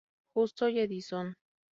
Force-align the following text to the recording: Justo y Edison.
Justo 0.33 0.67
y 0.67 0.79
Edison. 0.79 1.35